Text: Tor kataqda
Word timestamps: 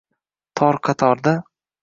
Tor 0.59 0.79
kataqda 0.89 1.35